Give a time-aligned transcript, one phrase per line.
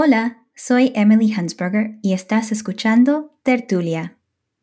[0.00, 4.16] Hola, soy Emily Hansberger y estás escuchando Tertulia.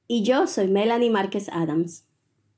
[0.07, 2.05] Y yo soy Melanie Márquez Adams.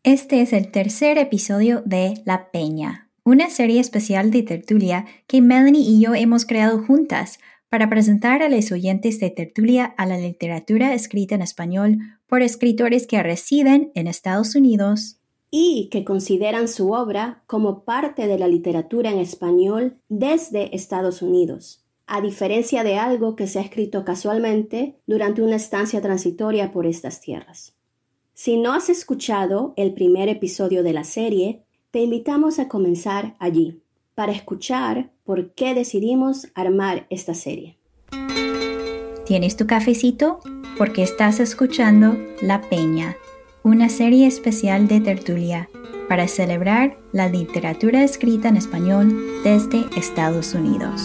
[0.03, 5.81] Este es el tercer episodio de La Peña, una serie especial de Tertulia que Melanie
[5.81, 10.93] y yo hemos creado juntas para presentar a los oyentes de Tertulia a la literatura
[10.93, 11.97] escrita en español
[12.27, 15.17] por escritores que residen en Estados Unidos
[15.49, 21.86] y que consideran su obra como parte de la literatura en español desde Estados Unidos,
[22.07, 27.21] a diferencia de algo que se ha escrito casualmente durante una estancia transitoria por estas
[27.21, 27.75] tierras.
[28.33, 33.81] Si no has escuchado el primer episodio de la serie, te invitamos a comenzar allí,
[34.15, 37.77] para escuchar por qué decidimos armar esta serie.
[39.25, 40.39] ¿Tienes tu cafecito?
[40.77, 43.15] Porque estás escuchando La Peña
[43.67, 45.69] una serie especial de tertulia
[46.07, 51.01] para celebrar la literatura escrita en español desde Estados Unidos.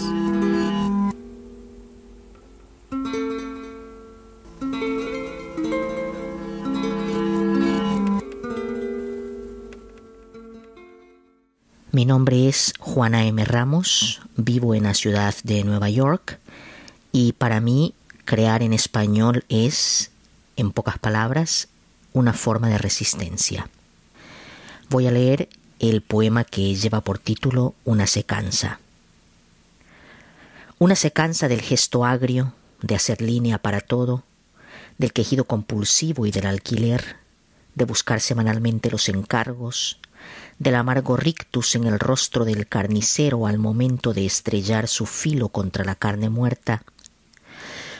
[11.93, 13.45] Mi nombre es Juana M.
[13.45, 16.39] Ramos, vivo en la ciudad de Nueva York
[17.11, 17.93] y para mí
[18.25, 20.09] crear en español es,
[20.55, 21.67] en pocas palabras,
[22.11, 23.69] una forma de resistencia.
[24.89, 28.79] Voy a leer el poema que lleva por título Una se cansa.
[30.79, 34.23] Una se cansa del gesto agrio, de hacer línea para todo,
[34.97, 37.17] del quejido compulsivo y del alquiler,
[37.75, 39.99] de buscar semanalmente los encargos,
[40.59, 45.83] del amargo rictus en el rostro del carnicero al momento de estrellar su filo contra
[45.83, 46.83] la carne muerta.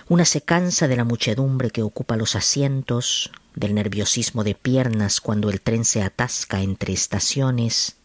[0.09, 5.49] Una se cansa de la muchedumbre que ocupa los asientos, del nerviosismo de piernas cuando
[5.49, 7.95] el tren se atasca entre estaciones,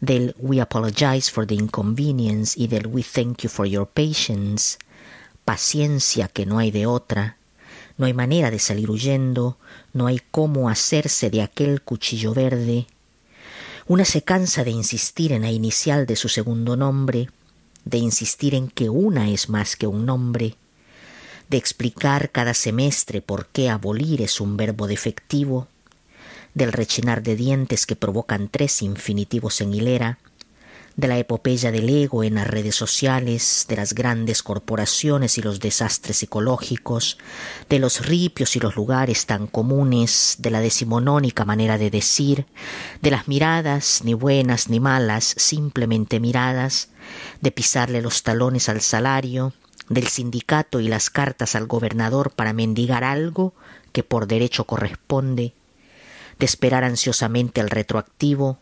[0.00, 4.78] del We apologize for the inconvenience y del We thank you for your patience,
[5.44, 7.36] paciencia que no hay de otra,
[7.96, 9.58] no hay manera de salir huyendo,
[9.92, 12.86] no hay cómo hacerse de aquel cuchillo verde.
[13.88, 17.30] Una se cansa de insistir en la inicial de su segundo nombre,
[17.84, 20.56] de insistir en que una es más que un nombre,
[21.48, 25.68] de explicar cada semestre por qué abolir es un verbo defectivo,
[26.52, 30.18] del rechinar de dientes que provocan tres infinitivos en hilera,
[30.96, 35.60] de la epopeya del ego en las redes sociales, de las grandes corporaciones y los
[35.60, 37.18] desastres ecológicos,
[37.68, 42.46] de los ripios y los lugares tan comunes, de la decimonónica manera de decir,
[43.02, 46.88] de las miradas, ni buenas ni malas, simplemente miradas,
[47.42, 49.52] de pisarle los talones al salario,
[49.90, 53.54] del sindicato y las cartas al gobernador para mendigar algo
[53.92, 55.52] que por derecho corresponde,
[56.38, 58.58] de esperar ansiosamente el retroactivo,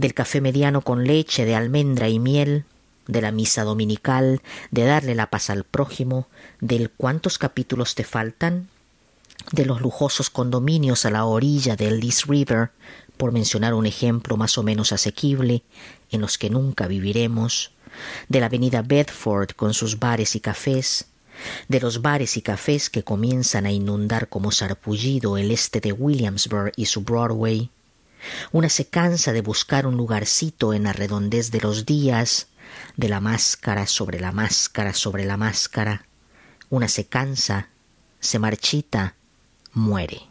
[0.00, 2.64] del café mediano con leche de almendra y miel,
[3.06, 4.40] de la misa dominical,
[4.70, 6.26] de darle la paz al prójimo,
[6.60, 8.68] del cuántos capítulos te faltan,
[9.52, 12.70] de los lujosos condominios a la orilla del East River,
[13.18, 15.64] por mencionar un ejemplo más o menos asequible,
[16.10, 17.72] en los que nunca viviremos,
[18.28, 21.08] de la avenida Bedford con sus bares y cafés,
[21.68, 26.72] de los bares y cafés que comienzan a inundar como sarpullido el este de Williamsburg
[26.76, 27.70] y su Broadway.
[28.52, 32.48] Una se cansa de buscar un lugarcito en la redondez de los días,
[32.96, 36.06] de la máscara sobre la máscara sobre la máscara.
[36.68, 37.68] Una se cansa,
[38.20, 39.14] se marchita,
[39.72, 40.29] muere.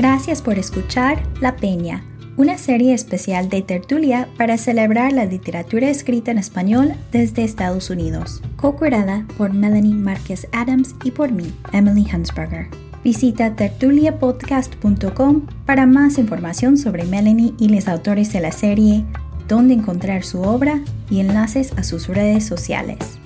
[0.00, 2.02] Gracias por escuchar La Peña,
[2.38, 8.40] una serie especial de tertulia para celebrar la literatura escrita en español desde Estados Unidos,
[8.56, 12.68] co-curada por Melanie Márquez Adams y por mí, Emily Hansberger.
[13.04, 19.04] Visita tertuliapodcast.com para más información sobre Melanie y los autores de la serie,
[19.48, 20.80] dónde encontrar su obra
[21.10, 23.18] y enlaces a sus redes sociales.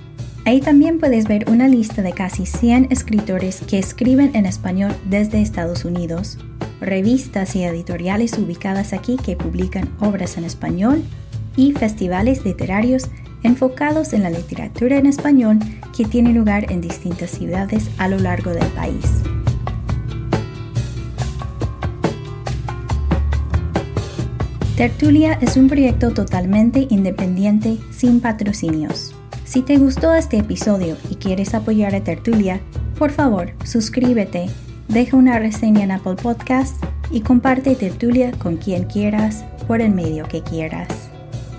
[0.43, 5.41] Ahí también puedes ver una lista de casi 100 escritores que escriben en español desde
[5.41, 6.37] Estados Unidos,
[6.81, 11.03] revistas y editoriales ubicadas aquí que publican obras en español
[11.55, 13.09] y festivales literarios
[13.43, 15.59] enfocados en la literatura en español
[15.95, 19.23] que tienen lugar en distintas ciudades a lo largo del país.
[24.75, 29.15] Tertulia es un proyecto totalmente independiente sin patrocinios.
[29.45, 32.59] Si te gustó este episodio y quieres apoyar a Tertulia,
[32.97, 34.49] por favor, suscríbete,
[34.87, 40.27] deja una reseña en Apple Podcast y comparte Tertulia con quien quieras por el medio
[40.27, 40.87] que quieras.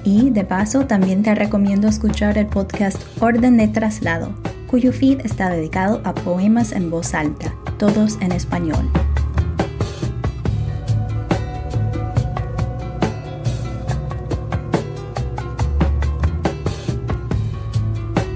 [0.04, 4.30] Y de paso, también te recomiendo escuchar el podcast Orden de Traslado,
[4.68, 8.88] cuyo feed está dedicado a poemas en voz alta, todos en español.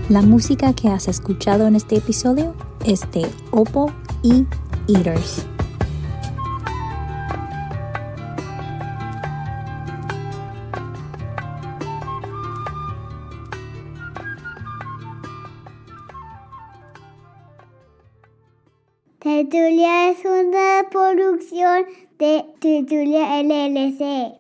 [0.08, 3.92] La música que has escuchado en este episodio es de Oppo
[4.25, 4.44] y
[4.88, 5.46] Eaters.
[19.20, 21.86] Tertulia es una producción
[22.18, 24.38] de Tertulia LLC.